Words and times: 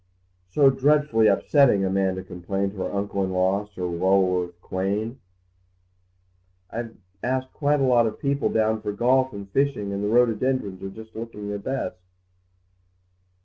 "So 0.49 0.71
dreadfully 0.71 1.27
upsetting," 1.27 1.85
Amanda 1.85 2.23
complained 2.23 2.71
to 2.71 2.77
her 2.79 2.91
uncle 2.91 3.23
in 3.23 3.29
law, 3.31 3.67
Sir 3.67 3.83
Lulworth 3.85 4.59
Quayne. 4.59 5.19
"I've 6.71 6.97
asked 7.21 7.53
quite 7.53 7.81
a 7.81 7.83
lot 7.83 8.07
of 8.07 8.19
people 8.19 8.49
down 8.49 8.81
for 8.81 8.93
golf 8.93 9.31
and 9.31 9.47
fishing, 9.51 9.93
and 9.93 10.03
the 10.03 10.07
rhododendrons 10.07 10.81
are 10.81 10.89
just 10.89 11.15
looking 11.15 11.49
their 11.49 11.59
best." 11.59 11.97